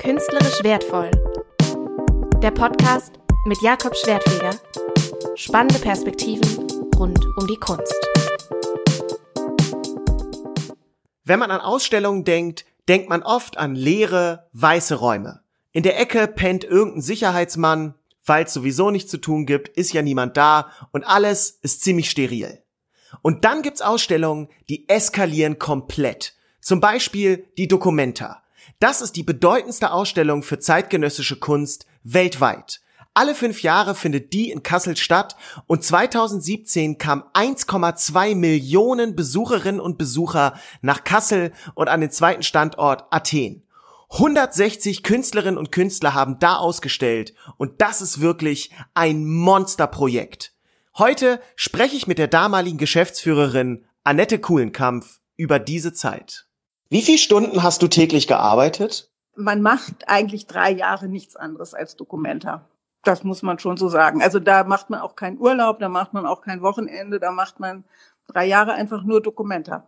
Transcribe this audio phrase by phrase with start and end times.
[0.00, 1.10] Künstlerisch wertvoll.
[2.42, 4.58] Der Podcast mit Jakob Schwertfeger.
[5.36, 7.94] Spannende Perspektiven rund um die Kunst.
[11.22, 15.42] Wenn man an Ausstellungen denkt, denkt man oft an leere, weiße Räume.
[15.72, 17.94] In der Ecke pennt irgendein Sicherheitsmann,
[18.24, 22.08] weil es sowieso nichts zu tun gibt, ist ja niemand da und alles ist ziemlich
[22.08, 22.62] steril.
[23.20, 26.36] Und dann gibt's Ausstellungen, die eskalieren komplett.
[26.62, 28.42] Zum Beispiel die Documenta.
[28.78, 32.80] Das ist die bedeutendste Ausstellung für zeitgenössische Kunst weltweit.
[33.12, 35.34] Alle fünf Jahre findet die in Kassel statt
[35.66, 43.06] und 2017 kamen 1,2 Millionen Besucherinnen und Besucher nach Kassel und an den zweiten Standort
[43.10, 43.64] Athen.
[44.12, 50.52] 160 Künstlerinnen und Künstler haben da ausgestellt und das ist wirklich ein Monsterprojekt.
[50.96, 56.46] Heute spreche ich mit der damaligen Geschäftsführerin Annette Kuhlenkampf über diese Zeit.
[56.90, 59.08] Wie viele Stunden hast du täglich gearbeitet?
[59.36, 62.66] Man macht eigentlich drei Jahre nichts anderes als Dokumenta.
[63.04, 64.22] Das muss man schon so sagen.
[64.22, 67.60] Also da macht man auch keinen Urlaub, da macht man auch kein Wochenende, da macht
[67.60, 67.84] man
[68.26, 69.86] drei Jahre einfach nur Dokumenta.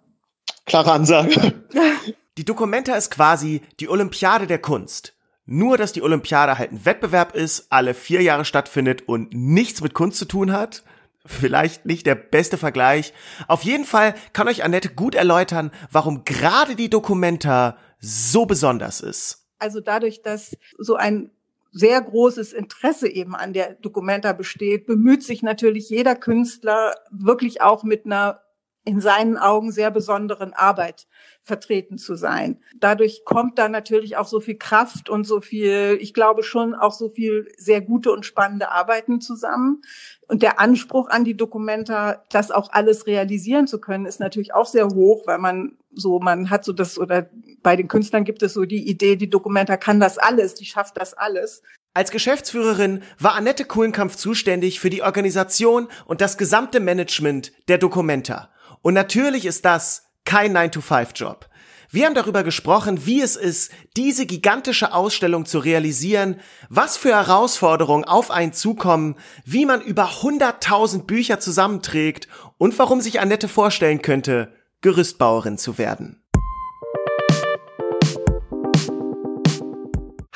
[0.64, 1.54] Klare Ansage.
[2.38, 5.14] Die Dokumenta ist quasi die Olympiade der Kunst.
[5.44, 9.92] Nur, dass die Olympiade halt ein Wettbewerb ist, alle vier Jahre stattfindet und nichts mit
[9.92, 10.82] Kunst zu tun hat
[11.26, 13.12] vielleicht nicht der beste Vergleich.
[13.48, 19.46] Auf jeden Fall kann euch Annette gut erläutern, warum gerade die Dokumenta so besonders ist.
[19.58, 21.30] Also dadurch, dass so ein
[21.70, 27.82] sehr großes Interesse eben an der Dokumenta besteht, bemüht sich natürlich jeder Künstler wirklich auch
[27.82, 28.41] mit einer
[28.84, 31.06] in seinen Augen sehr besonderen Arbeit
[31.40, 32.60] vertreten zu sein.
[32.76, 36.92] Dadurch kommt da natürlich auch so viel Kraft und so viel, ich glaube schon auch
[36.92, 39.82] so viel sehr gute und spannende Arbeiten zusammen.
[40.28, 44.66] Und der Anspruch an die Dokumenta, das auch alles realisieren zu können, ist natürlich auch
[44.66, 47.28] sehr hoch, weil man so, man hat so das, oder
[47.62, 50.96] bei den Künstlern gibt es so die Idee, die Dokumenta kann das alles, die schafft
[50.96, 51.62] das alles.
[51.94, 58.48] Als Geschäftsführerin war Annette Kuhlenkampf zuständig für die Organisation und das gesamte Management der Dokumenta.
[58.82, 61.48] Und natürlich ist das kein 9-to-5-Job.
[61.90, 68.04] Wir haben darüber gesprochen, wie es ist, diese gigantische Ausstellung zu realisieren, was für Herausforderungen
[68.04, 74.54] auf einen zukommen, wie man über 100.000 Bücher zusammenträgt und warum sich Annette vorstellen könnte,
[74.80, 76.21] Gerüstbauerin zu werden.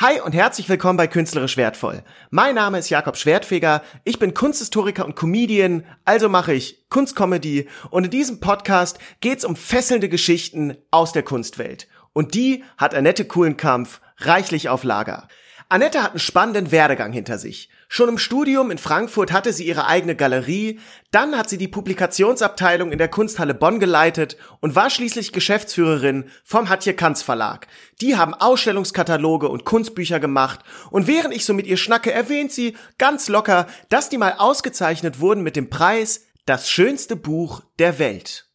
[0.06, 2.05] Hi und herzlich willkommen bei Künstlerisch Wertvoll.
[2.31, 8.05] Mein Name ist Jakob Schwertfeger, ich bin Kunsthistoriker und Comedian, also mache ich Kunstcomedy und
[8.05, 11.89] in diesem Podcast geht's um fesselnde Geschichten aus der Kunstwelt.
[12.12, 15.27] Und die hat Annette Kuhlenkampf reichlich auf Lager.
[15.69, 17.69] Annette hat einen spannenden Werdegang hinter sich.
[17.88, 20.80] Schon im Studium in Frankfurt hatte sie ihre eigene Galerie,
[21.12, 26.69] dann hat sie die Publikationsabteilung in der Kunsthalle Bonn geleitet und war schließlich Geschäftsführerin vom
[26.69, 27.69] Hatje Kanz Verlag.
[28.00, 30.60] Die haben Ausstellungskataloge und Kunstbücher gemacht
[30.91, 35.20] und während ich so mit ihr schnacke, erwähnt sie ganz locker, dass die mal ausgezeichnet
[35.20, 38.48] wurden mit dem Preis Das schönste Buch der Welt.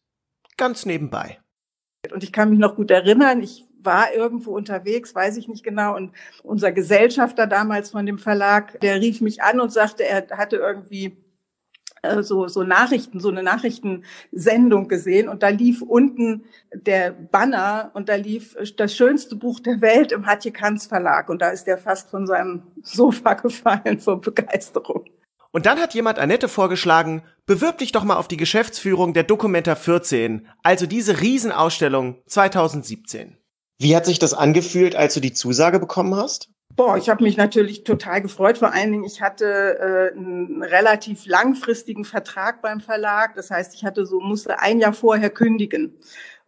[0.56, 1.38] Ganz nebenbei.
[2.12, 5.96] Und ich kann mich noch gut erinnern, ich war irgendwo unterwegs, weiß ich nicht genau.
[5.96, 6.12] Und
[6.42, 11.16] unser Gesellschafter damals von dem Verlag, der rief mich an und sagte, er hatte irgendwie
[12.02, 16.44] äh, so, so Nachrichten, so eine Nachrichtensendung gesehen und da lief unten
[16.74, 21.40] der Banner und da lief das schönste Buch der Welt im Hatje Kanz Verlag und
[21.40, 25.04] da ist er fast von seinem Sofa gefallen vor Begeisterung.
[25.52, 29.76] Und dann hat jemand Annette vorgeschlagen, bewirb dich doch mal auf die Geschäftsführung der Documenta
[29.76, 33.36] 14, also diese Riesenausstellung 2017.
[33.82, 36.48] Wie hat sich das angefühlt, als du die Zusage bekommen hast?
[36.76, 38.58] Boah, ich habe mich natürlich total gefreut.
[38.58, 39.44] Vor allen Dingen, ich hatte
[40.14, 43.34] äh, einen relativ langfristigen Vertrag beim Verlag.
[43.34, 45.98] Das heißt, ich hatte so musste ein Jahr vorher kündigen.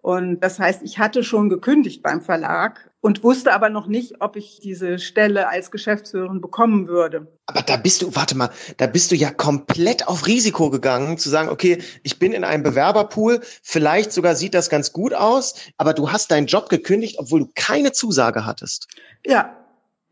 [0.00, 4.34] Und das heißt, ich hatte schon gekündigt beim Verlag und wusste aber noch nicht, ob
[4.34, 7.30] ich diese Stelle als Geschäftsführerin bekommen würde.
[7.44, 8.48] Aber da bist du, warte mal,
[8.78, 12.62] da bist du ja komplett auf Risiko gegangen, zu sagen, okay, ich bin in einem
[12.62, 17.40] Bewerberpool, vielleicht sogar sieht das ganz gut aus, aber du hast deinen Job gekündigt, obwohl
[17.40, 18.88] du keine Zusage hattest.
[19.26, 19.54] Ja,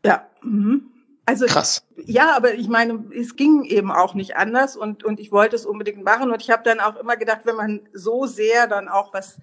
[0.05, 0.27] ja.
[0.43, 0.91] Mhm.
[1.25, 1.81] Also krass.
[2.05, 5.65] Ja, aber ich meine, es ging eben auch nicht anders und und ich wollte es
[5.65, 9.15] unbedingt machen und ich habe dann auch immer gedacht, wenn man so sehr dann auch
[9.15, 9.39] was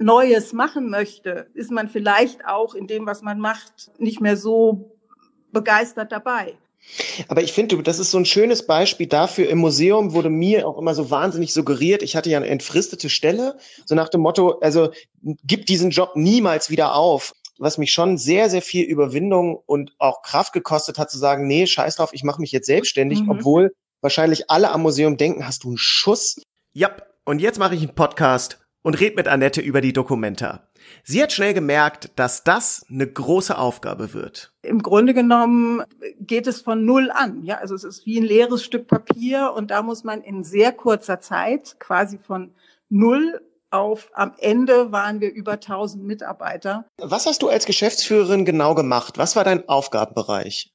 [0.00, 4.96] Neues machen möchte, ist man vielleicht auch in dem, was man macht, nicht mehr so
[5.52, 6.56] begeistert dabei.
[7.28, 9.50] Aber ich finde, das ist so ein schönes Beispiel dafür.
[9.50, 13.58] Im Museum wurde mir auch immer so wahnsinnig suggeriert, ich hatte ja eine entfristete Stelle,
[13.84, 14.90] so nach dem Motto, also
[15.22, 17.34] gib diesen Job niemals wieder auf.
[17.58, 21.66] Was mich schon sehr, sehr viel Überwindung und auch Kraft gekostet hat, zu sagen, nee,
[21.66, 23.32] scheiß drauf, ich mache mich jetzt selbstständig, mhm.
[23.32, 26.40] obwohl wahrscheinlich alle am Museum denken, hast du einen Schuss?
[26.72, 26.96] Ja,
[27.26, 30.68] und jetzt mache ich einen Podcast und red mit Annette über die Dokumenta.
[31.04, 34.52] Sie hat schnell gemerkt, dass das eine große Aufgabe wird.
[34.62, 35.82] Im Grunde genommen
[36.18, 37.42] geht es von Null an.
[37.42, 40.72] Ja, also es ist wie ein leeres Stück Papier und da muss man in sehr
[40.72, 42.54] kurzer Zeit quasi von
[42.88, 43.40] Null
[43.70, 46.86] auf, am Ende waren wir über 1000 Mitarbeiter.
[46.98, 49.16] Was hast du als Geschäftsführerin genau gemacht?
[49.16, 50.72] Was war dein Aufgabenbereich?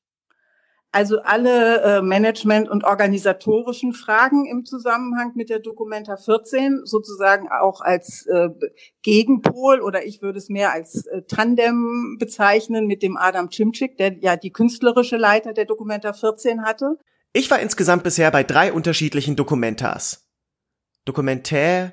[0.95, 7.81] Also alle äh, Management- und organisatorischen Fragen im Zusammenhang mit der Documenta 14 sozusagen auch
[7.81, 8.47] als äh,
[9.01, 14.19] Gegenpol oder ich würde es mehr als äh, Tandem bezeichnen mit dem Adam Cimcik, der
[14.19, 16.97] ja die künstlerische Leiter der Documenta 14 hatte.
[17.33, 20.29] Ich war insgesamt bisher bei drei unterschiedlichen Dokumentas.
[21.03, 21.91] Dokumentär,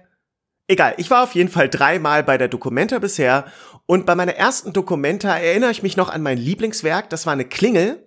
[0.68, 3.46] Egal, ich war auf jeden Fall dreimal bei der Documenta bisher
[3.86, 7.44] und bei meiner ersten Documenta erinnere ich mich noch an mein Lieblingswerk, das war eine
[7.44, 8.06] Klingel,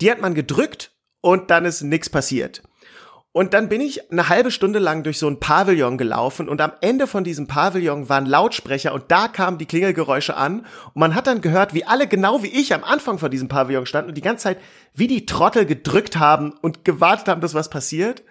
[0.00, 2.62] die hat man gedrückt und dann ist nichts passiert.
[3.34, 6.72] Und dann bin ich eine halbe Stunde lang durch so ein Pavillon gelaufen und am
[6.82, 11.26] Ende von diesem Pavillon waren Lautsprecher und da kamen die Klingelgeräusche an und man hat
[11.26, 14.22] dann gehört, wie alle genau wie ich am Anfang von diesem Pavillon standen und die
[14.22, 14.58] ganze Zeit
[14.92, 18.22] wie die Trottel gedrückt haben und gewartet haben, dass was passiert.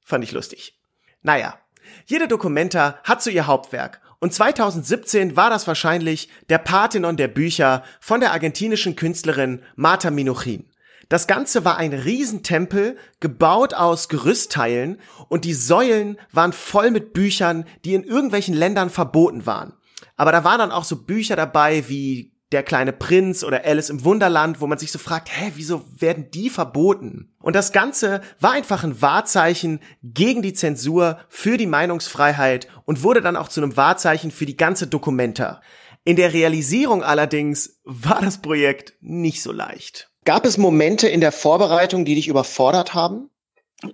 [0.00, 0.80] Fand ich lustig.
[1.20, 1.58] Naja,
[2.06, 7.84] jede Dokumenta hat so ihr Hauptwerk und 2017 war das wahrscheinlich der Parthenon der Bücher
[8.00, 10.64] von der argentinischen Künstlerin Marta Minuchin.
[11.08, 17.64] Das Ganze war ein Riesentempel, gebaut aus Gerüstteilen und die Säulen waren voll mit Büchern,
[17.84, 19.72] die in irgendwelchen Ländern verboten waren.
[20.16, 24.04] Aber da waren dann auch so Bücher dabei wie der kleine Prinz oder Alice im
[24.04, 27.32] Wunderland, wo man sich so fragt, hä, wieso werden die verboten?
[27.38, 33.20] Und das Ganze war einfach ein Wahrzeichen gegen die Zensur, für die Meinungsfreiheit und wurde
[33.20, 35.60] dann auch zu einem Wahrzeichen für die ganze Dokumenta.
[36.04, 40.07] In der Realisierung allerdings war das Projekt nicht so leicht.
[40.28, 43.30] Gab es Momente in der Vorbereitung, die dich überfordert haben?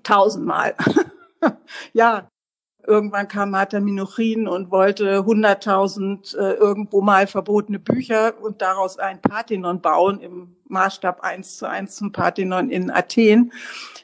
[0.02, 0.74] Tausendmal.
[1.92, 2.28] ja,
[2.86, 9.20] irgendwann kam Martha Minuchin und wollte 100.000 äh, irgendwo mal verbotene Bücher und daraus ein
[9.20, 13.52] Parthenon bauen im Maßstab eins zu eins zum Parthenon in Athen.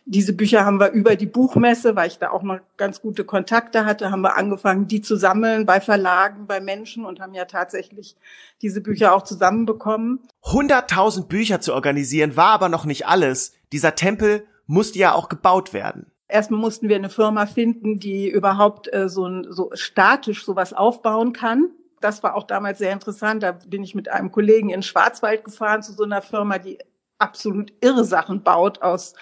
[0.05, 3.85] Diese Bücher haben wir über die Buchmesse, weil ich da auch mal ganz gute Kontakte
[3.85, 8.17] hatte, haben wir angefangen, die zu sammeln bei Verlagen, bei Menschen und haben ja tatsächlich
[8.63, 10.21] diese Bücher auch zusammenbekommen.
[10.45, 13.55] 100.000 Bücher zu organisieren war aber noch nicht alles.
[13.73, 16.07] Dieser Tempel musste ja auch gebaut werden.
[16.31, 21.33] Erstmal mussten wir eine Firma finden, die überhaupt äh, so, ein, so statisch sowas aufbauen
[21.33, 21.71] kann.
[22.01, 23.43] Das war auch damals sehr interessant.
[23.43, 26.79] Da bin ich mit einem Kollegen in Schwarzwald gefahren zu so einer Firma, die
[27.19, 29.15] absolut irre Sachen baut aus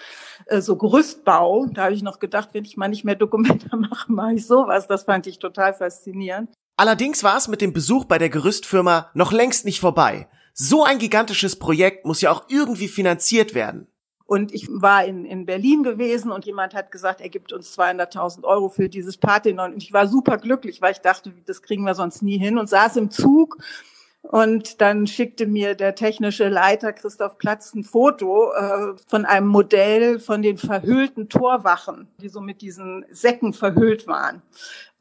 [0.45, 1.67] äh, so Gerüstbau.
[1.73, 4.87] Da habe ich noch gedacht, wenn ich mal nicht mehr Dokumente mache, mache ich sowas.
[4.87, 6.49] Das fand ich total faszinierend.
[6.77, 10.29] Allerdings war es mit dem Besuch bei der Gerüstfirma noch längst nicht vorbei.
[10.53, 13.87] So ein gigantisches Projekt muss ja auch irgendwie finanziert werden.
[14.29, 18.43] Und ich war in, in Berlin gewesen und jemand hat gesagt, er gibt uns 200.000
[18.43, 19.73] Euro für dieses Parthenon.
[19.73, 22.69] Und ich war super glücklich, weil ich dachte, das kriegen wir sonst nie hin und
[22.69, 23.57] saß im Zug
[24.21, 30.19] und dann schickte mir der technische Leiter Christoph Platz ein Foto äh, von einem Modell
[30.19, 34.43] von den verhüllten Torwachen, die so mit diesen Säcken verhüllt waren.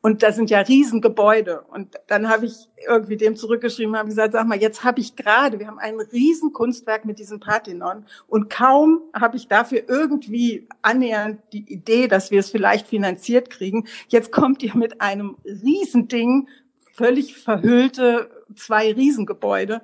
[0.01, 1.63] Und da sind ja Riesengebäude.
[1.63, 5.59] Und dann habe ich irgendwie dem zurückgeschrieben, habe gesagt, sag mal, jetzt habe ich gerade,
[5.59, 11.71] wir haben ein Riesenkunstwerk mit diesem Parthenon und kaum habe ich dafür irgendwie annähernd die
[11.73, 13.89] Idee, dass wir es vielleicht finanziert kriegen.
[14.09, 16.49] Jetzt kommt ihr mit einem Riesending,
[16.95, 19.83] völlig verhüllte zwei Riesengebäude.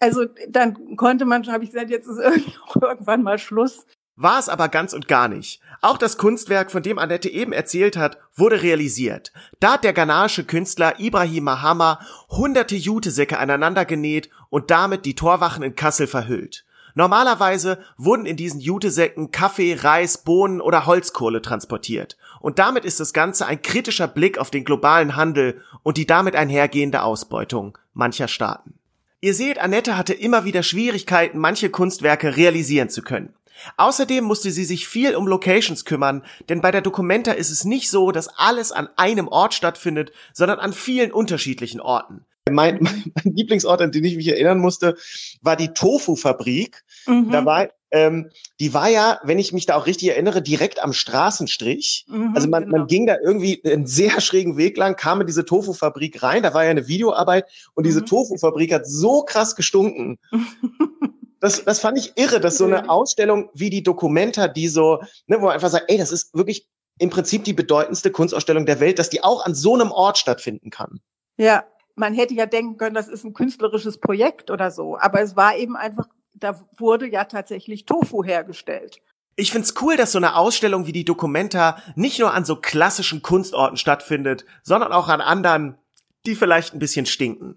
[0.00, 2.18] Also dann konnte man, habe ich gesagt, jetzt ist
[2.80, 3.86] irgendwann mal Schluss.
[4.16, 5.60] War es aber ganz und gar nicht.
[5.80, 9.32] Auch das Kunstwerk, von dem Annette eben erzählt hat, wurde realisiert.
[9.58, 15.62] Da hat der ghanaische Künstler Ibrahim Mahama hunderte Jutesäcke aneinander genäht und damit die Torwachen
[15.62, 16.64] in Kassel verhüllt.
[16.94, 22.18] Normalerweise wurden in diesen Jutesäcken Kaffee, Reis, Bohnen oder Holzkohle transportiert.
[22.40, 26.36] Und damit ist das Ganze ein kritischer Blick auf den globalen Handel und die damit
[26.36, 28.74] einhergehende Ausbeutung mancher Staaten.
[29.20, 33.32] Ihr seht, Annette hatte immer wieder Schwierigkeiten, manche Kunstwerke realisieren zu können.
[33.76, 37.90] Außerdem musste sie sich viel um Locations kümmern, denn bei der Documenta ist es nicht
[37.90, 42.24] so, dass alles an einem Ort stattfindet, sondern an vielen unterschiedlichen Orten.
[42.50, 44.96] Mein, mein, mein Lieblingsort, an den ich mich erinnern musste,
[45.42, 46.82] war die Tofu-Fabrik.
[47.06, 47.30] Mhm.
[47.30, 50.92] Da war, ähm, die war ja, wenn ich mich da auch richtig erinnere, direkt am
[50.92, 52.06] Straßenstrich.
[52.08, 52.78] Mhm, also man, genau.
[52.78, 56.52] man ging da irgendwie einen sehr schrägen Weg lang, kam in diese Tofu-Fabrik rein, da
[56.52, 58.06] war ja eine Videoarbeit und diese mhm.
[58.06, 60.18] Tofu-Fabrik hat so krass gestunken.
[61.42, 65.38] das, das fand ich irre, dass so eine Ausstellung wie die Documenta, die so, ne,
[65.40, 66.68] wo man einfach sagt, ey, das ist wirklich
[66.98, 70.70] im Prinzip die bedeutendste Kunstausstellung der Welt, dass die auch an so einem Ort stattfinden
[70.70, 71.00] kann.
[71.36, 71.64] Ja,
[71.96, 75.56] man hätte ja denken können, das ist ein künstlerisches Projekt oder so, aber es war
[75.56, 79.00] eben einfach, da wurde ja tatsächlich Tofu hergestellt.
[79.34, 83.20] Ich find's cool, dass so eine Ausstellung wie die Documenta nicht nur an so klassischen
[83.20, 85.76] Kunstorten stattfindet, sondern auch an anderen
[86.24, 87.56] die vielleicht ein bisschen stinken.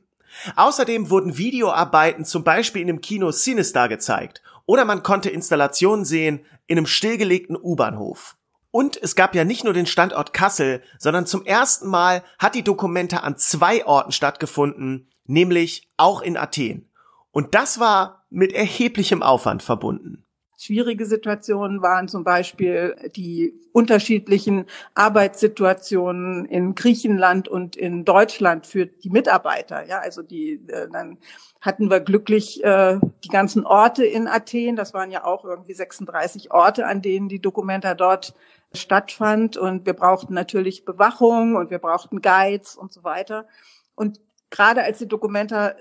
[0.56, 6.46] Außerdem wurden Videoarbeiten zum Beispiel in dem Kino Sinister gezeigt oder man konnte Installationen sehen
[6.68, 8.36] in einem stillgelegten U-Bahnhof.
[8.72, 12.64] Und es gab ja nicht nur den Standort Kassel, sondern zum ersten Mal hat die
[12.64, 16.90] Dokumenta an zwei Orten stattgefunden, nämlich auch in Athen.
[17.32, 20.25] Und das war mit erheblichem Aufwand verbunden.
[20.66, 29.12] Schwierige Situationen waren zum Beispiel die unterschiedlichen Arbeitssituationen in Griechenland und in Deutschland für die
[29.12, 29.86] Mitarbeiter.
[29.86, 31.20] Ja, also die äh, dann
[31.62, 34.76] hatten wir glücklich äh, die ganzen Orte in Athen.
[34.76, 38.34] Das waren ja auch irgendwie 36 Orte, an denen die Dokumenta dort
[38.74, 39.58] stattfand.
[39.58, 43.48] Und wir brauchten natürlich Bewachung und wir brauchten Guides und so weiter.
[43.94, 44.20] Und
[44.50, 45.76] gerade als die Dokumenta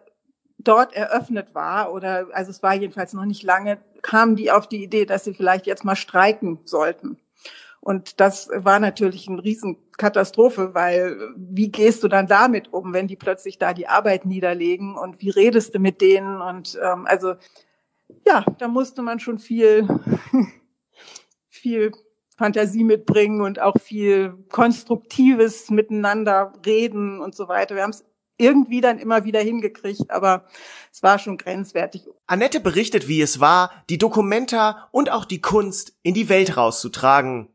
[0.64, 4.82] dort eröffnet war, oder also es war jedenfalls noch nicht lange, kamen die auf die
[4.82, 7.18] Idee, dass sie vielleicht jetzt mal streiken sollten.
[7.80, 13.16] Und das war natürlich eine Riesenkatastrophe, weil wie gehst du dann damit um, wenn die
[13.16, 16.40] plötzlich da die Arbeit niederlegen und wie redest du mit denen?
[16.40, 17.34] Und ähm, also
[18.26, 19.86] ja, da musste man schon viel,
[21.50, 21.92] viel
[22.36, 27.74] Fantasie mitbringen und auch viel konstruktives Miteinander reden und so weiter.
[27.74, 28.04] Wir haben es
[28.36, 30.44] irgendwie dann immer wieder hingekriegt, aber
[30.92, 32.06] es war schon grenzwertig.
[32.26, 37.48] Annette berichtet, wie es war, die Dokumenta und auch die Kunst in die Welt rauszutragen.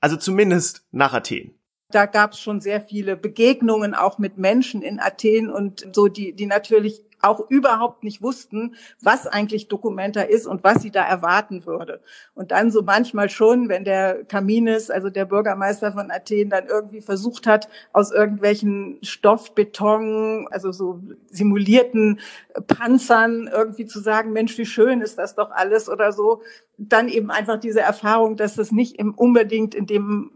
[0.00, 1.54] Also zumindest nach Athen.
[1.90, 6.32] Da gab es schon sehr viele Begegnungen auch mit Menschen in Athen und so, die,
[6.32, 11.64] die natürlich auch überhaupt nicht wussten, was eigentlich Dokumenta ist und was sie da erwarten
[11.66, 12.00] würde.
[12.34, 17.00] Und dann so manchmal schon, wenn der Kaminis, also der Bürgermeister von Athen, dann irgendwie
[17.00, 21.00] versucht hat, aus irgendwelchen Stoffbeton, also so
[21.30, 22.20] simulierten
[22.66, 26.42] Panzern irgendwie zu sagen, Mensch, wie schön ist das doch alles oder so,
[26.76, 30.30] dann eben einfach diese Erfahrung, dass das nicht im, unbedingt in dem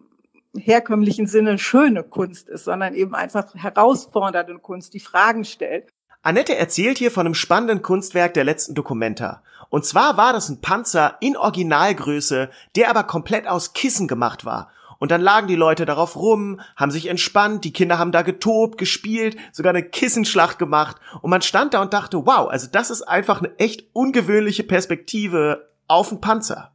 [0.56, 5.92] herkömmlichen Sinne schöne Kunst ist, sondern eben einfach herausfordernde Kunst, die Fragen stellt.
[6.26, 9.44] Annette erzählt hier von einem spannenden Kunstwerk der letzten Dokumenta.
[9.68, 14.72] Und zwar war das ein Panzer in Originalgröße, der aber komplett aus Kissen gemacht war.
[14.98, 18.76] Und dann lagen die Leute darauf rum, haben sich entspannt, die Kinder haben da getobt,
[18.76, 20.96] gespielt, sogar eine Kissenschlacht gemacht.
[21.22, 25.70] Und man stand da und dachte, wow, also das ist einfach eine echt ungewöhnliche Perspektive
[25.86, 26.72] auf einen Panzer.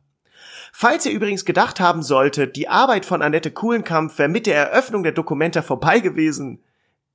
[0.72, 5.03] Falls ihr übrigens gedacht haben solltet, die Arbeit von Annette Kuhlenkampf wäre mit der Eröffnung
[5.03, 6.63] der Dokumenta vorbei gewesen,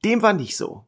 [0.05, 0.86] dem war nicht so.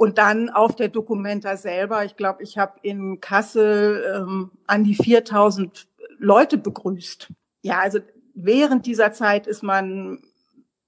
[0.00, 4.94] Und dann auf der Dokumenta selber, ich glaube, ich habe in Kassel ähm, an die
[4.94, 7.28] 4000 Leute begrüßt.
[7.60, 7.98] Ja, also
[8.32, 10.22] während dieser Zeit ist man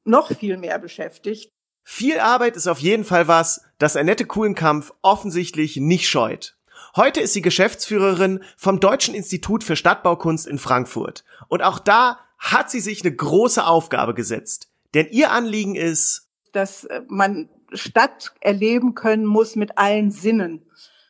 [0.04, 1.50] noch viel mehr beschäftigt.
[1.84, 6.56] Viel Arbeit ist auf jeden Fall was, das Annette Kuhlenkampf offensichtlich nicht scheut.
[6.96, 11.22] Heute ist sie Geschäftsführerin vom Deutschen Institut für Stadtbaukunst in Frankfurt.
[11.48, 14.70] Und auch da hat sie sich eine große Aufgabe gesetzt.
[14.94, 20.62] Denn ihr Anliegen ist, dass man Stadt erleben können muss mit allen Sinnen.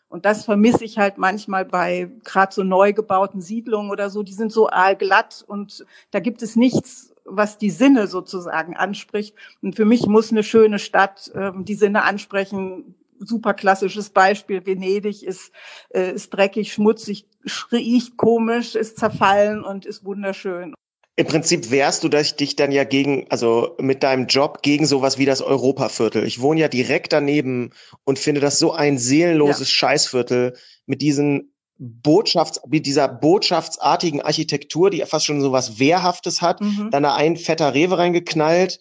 [0.09, 4.23] Und das vermisse ich halt manchmal bei gerade so neu gebauten Siedlungen oder so.
[4.23, 9.35] Die sind so aalglatt und da gibt es nichts, was die Sinne sozusagen anspricht.
[9.62, 12.95] Und für mich muss eine schöne Stadt äh, die Sinne ansprechen.
[13.21, 14.66] Super klassisches Beispiel.
[14.66, 15.50] Venedig ist,
[15.95, 17.26] äh, ist dreckig, schmutzig,
[17.71, 20.75] riecht komisch, ist zerfallen und ist wunderschön.
[21.23, 25.25] Im Prinzip wehrst du dich dann ja gegen, also mit deinem Job gegen sowas wie
[25.25, 26.25] das Europaviertel.
[26.25, 27.71] Ich wohne ja direkt daneben
[28.02, 29.73] und finde das so ein seelenloses ja.
[29.73, 36.61] Scheißviertel mit diesen Botschafts, mit dieser botschaftsartigen Architektur, die fast schon so was Wehrhaftes hat.
[36.61, 36.88] Mhm.
[36.91, 38.81] Dann da ein fetter Rewe reingeknallt,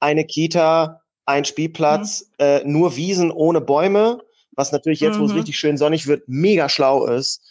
[0.00, 2.44] eine Kita, ein Spielplatz, mhm.
[2.44, 4.24] äh, nur Wiesen ohne Bäume,
[4.56, 5.20] was natürlich jetzt, mhm.
[5.20, 5.38] wo es mhm.
[5.38, 7.42] richtig schön sonnig wird, mega schlau ist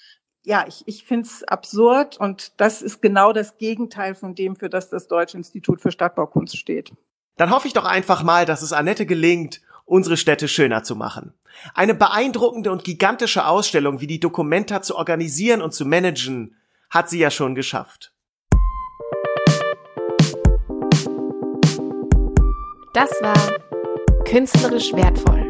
[0.45, 4.69] ja, ich, ich finde es absurd und das ist genau das Gegenteil von dem, für
[4.69, 6.93] das das Deutsche Institut für Stadtbaukunst steht.
[7.37, 11.33] Dann hoffe ich doch einfach mal, dass es Annette gelingt, unsere Städte schöner zu machen.
[11.73, 16.55] Eine beeindruckende und gigantische Ausstellung wie die Dokumenta zu organisieren und zu managen,
[16.89, 18.13] hat sie ja schon geschafft.
[22.93, 23.35] Das war
[24.23, 25.44] künstlerisch wertvoll